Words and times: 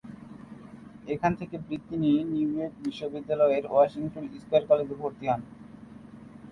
এখান 1.07 1.31
থেকে 1.35 1.55
বৃত্তি 1.65 1.95
নিয়ে 1.97 2.19
নিউ 2.31 2.49
ইয়র্ক 2.51 2.75
বিশ্ববিদ্যালয়ের 2.85 3.63
ওয়াশিংটন 3.67 4.25
স্কয়ার 4.35 4.63
কলেজে 4.69 4.95
ভর্তি 5.01 5.25
হন। 5.29 5.41